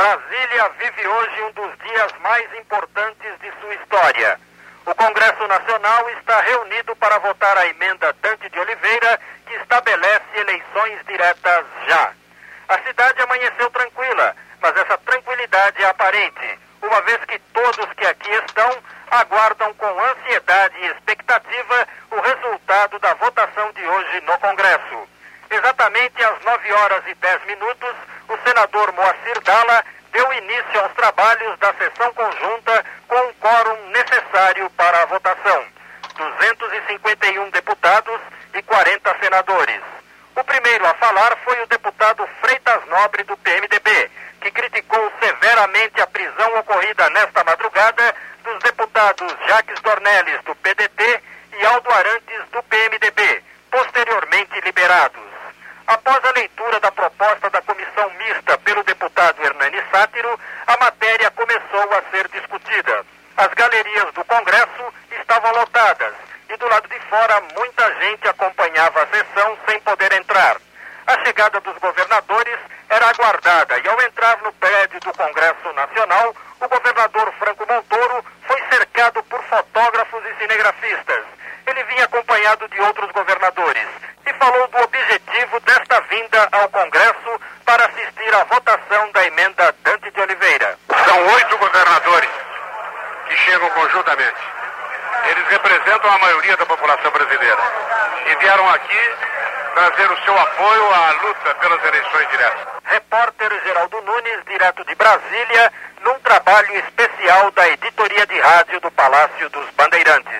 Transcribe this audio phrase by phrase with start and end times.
[0.00, 4.40] Brasília vive hoje um dos dias mais importantes de sua história.
[4.86, 11.04] O Congresso Nacional está reunido para votar a emenda Dante de Oliveira, que estabelece eleições
[11.06, 12.12] diretas já.
[12.70, 18.30] A cidade amanheceu tranquila, mas essa tranquilidade é aparente, uma vez que todos que aqui
[18.30, 25.08] estão aguardam com ansiedade e expectativa o resultado da votação de hoje no Congresso.
[25.50, 27.94] Exatamente às 9 horas e 10 minutos,
[28.44, 35.02] senador Moacir Dalla deu início aos trabalhos da sessão conjunta com o quórum necessário para
[35.02, 35.64] a votação.
[36.16, 38.20] 251 deputados
[38.54, 39.80] e 40 senadores.
[40.36, 44.10] O primeiro a falar foi o deputado Freitas Nobre do PMDB,
[44.40, 51.22] que criticou severamente a prisão ocorrida nesta madrugada dos deputados Jacques Dornelles do PDT
[51.58, 55.29] e Aldo Arantes do PMDB, posteriormente liberados.
[55.90, 61.82] Após a leitura da proposta da comissão mista pelo deputado Hernani Sátiro, a matéria começou
[61.98, 63.04] a ser discutida.
[63.36, 66.14] As galerias do Congresso estavam lotadas
[66.48, 70.58] e do lado de fora muita gente acompanhava a sessão sem poder entrar.
[71.08, 76.68] A chegada dos governadores era aguardada e ao entrar no prédio do Congresso Nacional, o
[76.68, 81.24] governador Franco Montoro foi cercado por fotógrafos e cinegrafistas.
[81.66, 83.88] Ele vinha acompanhado de outros governadores
[84.24, 90.10] e falou do objetivo desta vinda ao Congresso para assistir à votação da emenda Dante
[90.10, 90.78] de Oliveira.
[91.06, 92.30] São oito governadores
[93.26, 94.38] que chegam conjuntamente.
[95.30, 97.58] Eles representam a maioria da população brasileira
[98.26, 99.14] e vieram aqui
[99.74, 102.60] trazer o seu apoio à luta pelas eleições diretas.
[102.84, 109.48] Repórter Geraldo Nunes, direto de Brasília, num trabalho especial da editoria de rádio do Palácio
[109.50, 110.38] dos Bandeirantes.